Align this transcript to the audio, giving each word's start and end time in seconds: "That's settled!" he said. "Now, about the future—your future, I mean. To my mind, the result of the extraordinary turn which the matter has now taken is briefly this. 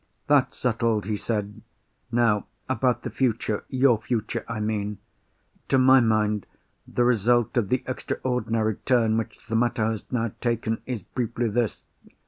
"That's 0.25 0.57
settled!" 0.57 1.05
he 1.05 1.15
said. 1.15 1.61
"Now, 2.11 2.47
about 2.67 3.03
the 3.03 3.11
future—your 3.11 3.99
future, 4.01 4.43
I 4.49 4.59
mean. 4.59 4.97
To 5.67 5.77
my 5.77 5.99
mind, 5.99 6.47
the 6.87 7.03
result 7.03 7.55
of 7.55 7.69
the 7.69 7.83
extraordinary 7.85 8.77
turn 8.77 9.15
which 9.15 9.45
the 9.45 9.55
matter 9.55 9.85
has 9.85 10.03
now 10.11 10.31
taken 10.41 10.81
is 10.87 11.03
briefly 11.03 11.49
this. 11.49 11.85